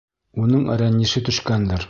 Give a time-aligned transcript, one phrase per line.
[0.45, 1.79] Уның рәнйеше төшкәндер.